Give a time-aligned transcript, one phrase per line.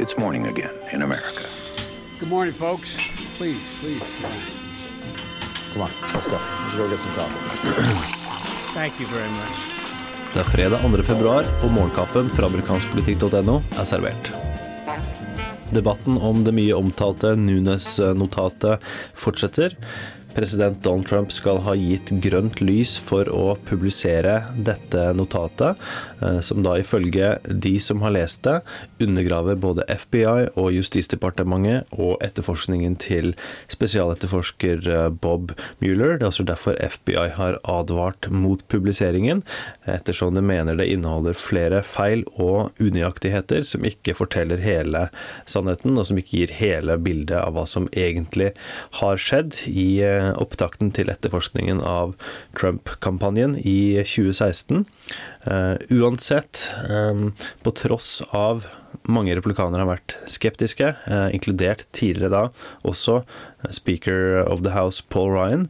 [0.00, 1.44] It's morning again in America.
[2.18, 2.96] Good morning, folks.
[3.36, 4.08] Please, please.
[5.72, 6.38] Come on, let's go.
[6.62, 8.72] Let's go get some coffee.
[8.78, 9.56] Thank you very much.
[10.32, 11.02] Det er fredag 2.
[11.02, 14.32] februar, og morgenkaffen fra amerikanskpolitikk.no er servert.
[15.76, 18.80] Debatten om det mye omtalte Nunes-notatet
[19.12, 19.76] fortsetter.
[20.34, 25.78] President Donald Trump skal ha gitt grønt lys for å publisere dette notatet,
[26.22, 28.60] eh, som da ifølge de som har lest det,
[29.02, 33.34] undergraver både FBI og Justisdepartementet og etterforskningen til
[33.72, 36.16] spesialetterforsker eh, Bob Mueller.
[36.16, 39.42] Det er også derfor FBI har advart mot publiseringen,
[39.90, 45.08] ettersom de mener det inneholder flere feil og unøyaktigheter som ikke forteller hele
[45.48, 48.52] sannheten, og som ikke gir hele bildet av hva som egentlig
[49.00, 52.14] har skjedd i eh, opptakten til etterforskningen av
[52.58, 54.84] Trump-kampanjen i 2016.
[55.46, 57.30] Uh, uansett, um,
[57.64, 58.66] på tross av
[59.08, 62.42] mange republikanere har vært skeptiske, uh, inkludert tidligere da
[62.86, 63.22] også
[63.72, 65.66] speaker of the House Paul Ryan,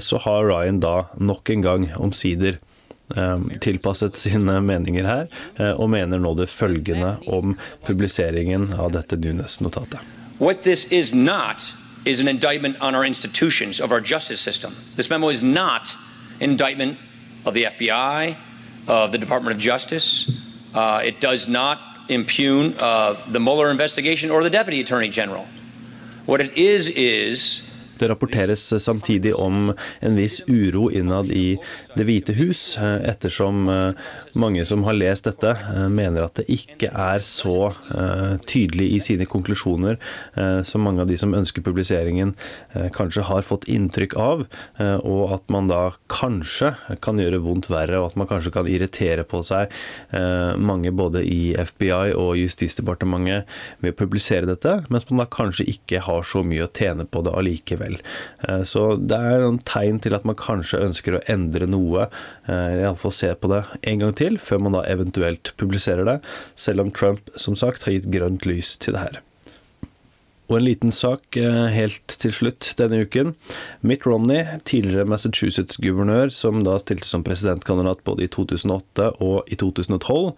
[0.00, 2.60] så har Ryan da nok en gang omsider
[3.60, 5.26] tilpasset sine meninger her,
[5.74, 10.00] og mener nå det følgende om publiseringen av dette Nunes-notatet.
[10.38, 11.74] What this is not
[12.04, 14.74] is an indictment on our institutions of our justice system.
[14.96, 15.94] This memo is not
[16.40, 16.98] an indictment
[17.44, 18.36] of the FBI,
[18.88, 20.30] of the Department of Justice.
[20.74, 25.46] Uh, it does not impugn uh, the Mueller investigation or the Deputy Attorney General.
[26.26, 31.58] What it is, is Det rapporteres samtidig om en viss uro innad i
[31.96, 33.66] Det hvite hus, ettersom
[34.38, 35.52] mange som har lest dette,
[35.92, 37.72] mener at det ikke er så
[38.48, 39.98] tydelig i sine konklusjoner
[40.64, 42.32] som mange av de som ønsker publiseringen
[42.96, 44.46] kanskje har fått inntrykk av,
[45.04, 46.72] og at man da kanskje
[47.04, 49.72] kan gjøre vondt verre, og at man kanskje kan irritere på seg
[50.58, 53.48] mange både i FBI og Justisdepartementet
[53.84, 57.22] ved å publisere dette, mens man da kanskje ikke har så mye å tjene på
[57.26, 57.91] det allikevel.
[58.68, 62.08] Så det er noen tegn til at man kanskje ønsker å endre noe,
[62.48, 66.18] iallfall se på det en gang til, før man da eventuelt publiserer det,
[66.56, 69.22] selv om Trump som sagt har gitt grønt lys til det her.
[70.50, 71.36] Og en liten sak
[71.72, 73.32] helt til slutt denne uken.
[73.86, 80.32] Mitt Romney, tidligere Massachusetts-guvernør, som da stilte som presidentkandidat både i 2008 og i 2012.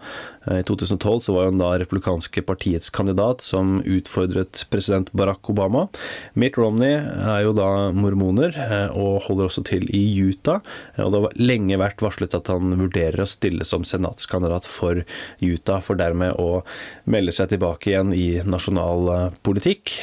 [0.55, 5.87] I 2012 så var han da republikanske partiets kandidat som utfordret president Barack Obama.
[6.37, 8.55] Mitt Romney er jo da mormoner
[8.93, 10.61] og holder også til i Utah.
[11.01, 15.03] Og det har lenge vært varslet at han vurderer å stille som senatskandidat for
[15.41, 16.61] Utah, for dermed å
[17.09, 19.94] melde seg tilbake igjen i nasjonal politikk.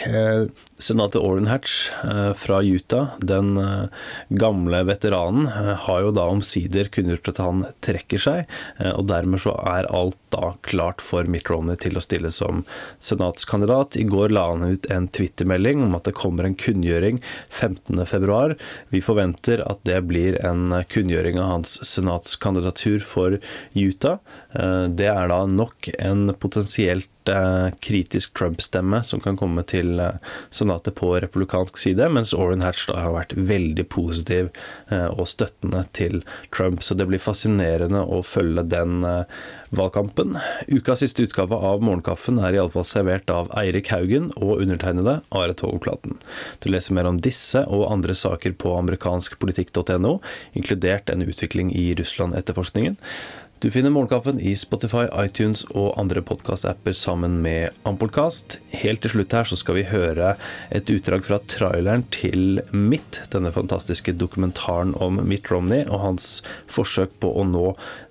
[0.82, 1.90] Senator Orrin Hatch
[2.36, 3.54] fra Utah, den
[4.28, 5.46] gamle veteranen,
[5.86, 8.50] har jo da omsider kunngjort at han trekker seg,
[8.96, 12.64] og dermed så er alt da klart for Mitt Romney til å stille som
[13.04, 13.98] senatskandidat.
[14.00, 17.20] I går la han ut en twittermelding om at det kommer en kunngjøring
[17.52, 18.56] 15.2.
[18.94, 23.38] Vi forventer at det blir en kunngjøring av hans senatskandidatur for
[23.76, 24.18] Utah.
[24.88, 27.10] Det er da nok en potensielt
[27.82, 30.00] kritisk Trump-stemme som kan komme til
[30.50, 34.50] senatet på republikansk side, mens Orrin Hatch da har vært veldig positiv
[34.90, 36.22] og støttende til
[36.54, 36.82] Trump.
[36.82, 39.06] Så det blir fascinerende å følge den
[39.72, 40.36] valgkampen.
[40.68, 46.18] Ukas siste utgave av Morgenkaffen er iallfall servert av Eirik Haugen og undertegnede Are Togoklaten.
[46.60, 50.18] Du leser mer om disse og andre saker på amerikanskpolitikk.no,
[50.58, 52.98] inkludert en utvikling i Russland-etterforskningen.
[53.62, 58.56] Du finner Morgenkaffen i Spotify, iTunes og andre podkast-apper sammen med Ampolkast.
[58.74, 60.32] Helt til slutt her så skal vi høre
[60.74, 66.26] et utdrag fra traileren til Mitt, denne fantastiske dokumentaren om Mitt Romney og hans
[66.66, 67.68] forsøk på å nå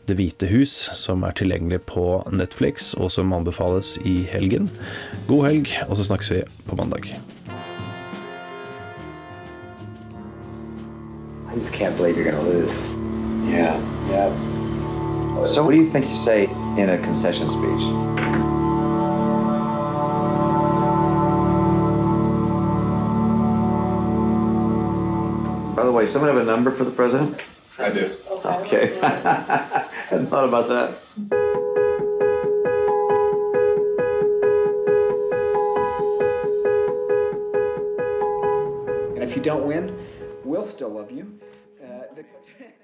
[0.07, 4.71] Det hvite hus, som er tilgjengelig på Netflix, og som anbefales i helgen.
[5.27, 7.11] God helg, og så snakkes vi på mandag.
[11.51, 12.87] I just can't believe you're gonna lose.
[13.51, 13.75] Yeah,
[14.09, 14.50] yeah.
[15.45, 16.43] So, what do you think you say
[16.77, 17.81] in a concession speech?
[25.75, 27.41] By the way, someone have a number for the president?
[27.79, 28.15] I do.
[28.45, 28.99] Okay.
[29.01, 31.01] Hadn't thought about that.
[39.15, 39.97] And if you don't win,
[40.43, 41.39] we'll still love you.
[41.83, 42.25] Uh, the...